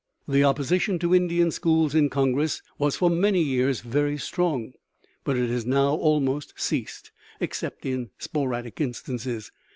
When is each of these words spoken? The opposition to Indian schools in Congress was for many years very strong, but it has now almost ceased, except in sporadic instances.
The 0.27 0.43
opposition 0.43 0.97
to 0.97 1.13
Indian 1.13 1.51
schools 1.51 1.93
in 1.93 2.09
Congress 2.09 2.63
was 2.79 2.95
for 2.95 3.07
many 3.07 3.39
years 3.39 3.81
very 3.81 4.17
strong, 4.17 4.73
but 5.23 5.37
it 5.37 5.51
has 5.51 5.63
now 5.63 5.93
almost 5.93 6.55
ceased, 6.59 7.11
except 7.39 7.85
in 7.85 8.09
sporadic 8.17 8.81
instances. 8.81 9.51